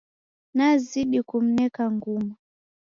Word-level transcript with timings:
Nazidi 0.55 1.19
kumneka 1.29 1.81
nguma 1.95 2.33